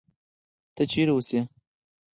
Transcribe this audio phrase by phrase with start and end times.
[0.75, 1.39] ته چېرې اوسې؟